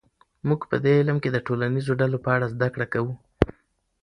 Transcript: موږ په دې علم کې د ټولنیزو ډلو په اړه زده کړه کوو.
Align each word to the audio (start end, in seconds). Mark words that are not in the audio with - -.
موږ 0.47 0.61
په 0.69 0.77
دې 0.83 0.91
علم 0.99 1.17
کې 1.23 1.29
د 1.33 1.37
ټولنیزو 1.47 1.97
ډلو 2.01 2.17
په 2.25 2.29
اړه 2.35 2.51
زده 2.53 2.67
کړه 2.73 2.85
کوو. 2.93 3.13